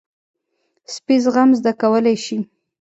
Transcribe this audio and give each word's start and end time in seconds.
سپي 0.93 1.15
زغم 1.23 1.49
زده 1.59 1.71
کولی 1.81 2.15
شي. 2.25 2.37